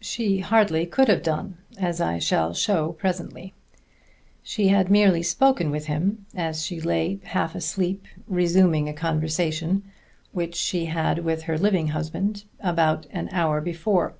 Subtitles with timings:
[0.00, 3.54] She hardly could have done, as I shall show presently.
[4.44, 9.82] She had merely spoken with him as she lay half asleep, resuming a conversation
[10.30, 14.14] which she had had with her living husband about an hour before.